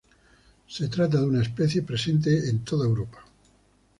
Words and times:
Se 0.67 0.87
trata 0.87 1.19
de 1.19 1.25
una 1.27 1.43
especie 1.43 1.83
presente 1.83 2.49
en 2.49 2.63
toda 2.63 2.87
Europa. 2.87 3.19